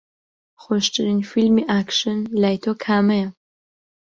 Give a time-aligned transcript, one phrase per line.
[0.63, 3.27] خۆشترین فیلمی ئاکشن لای تۆ کامەیە؟